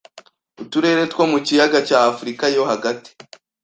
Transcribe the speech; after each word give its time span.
Uturere 0.63 1.03
two 1.11 1.23
mu 1.31 1.39
kiyaga 1.45 1.79
cya 1.87 1.99
Afurika 2.11 2.43
yo 2.55 2.63
hagati 2.71 3.09